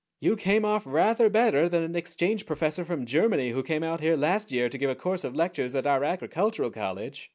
"You 0.19 0.35
came 0.35 0.65
off 0.65 0.87
rather 0.87 1.29
better 1.29 1.69
than 1.69 1.83
an 1.83 1.95
exchange 1.95 2.47
professor 2.47 2.83
from 2.83 3.05
Germany 3.05 3.49
who 3.51 3.61
came 3.61 3.83
out 3.83 4.01
here 4.01 4.15
last 4.17 4.51
year 4.51 4.67
to 4.67 4.77
give 4.79 4.89
a 4.89 4.95
course 4.95 5.23
of 5.23 5.35
lectures 5.35 5.75
at 5.75 5.85
our 5.85 6.03
agricultural 6.03 6.71
college. 6.71 7.29